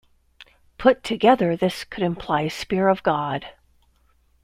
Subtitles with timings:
[0.79, 3.45] Put together this could imply Spear of God.